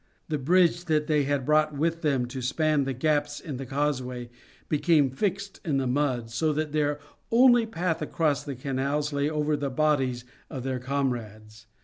[0.29, 4.31] The bridge that they had brought with them to span the gaps in the causeway
[4.67, 6.99] became fixed in the mud, so that their
[7.31, 11.67] only path across the canals lay over the bodies of their comrades.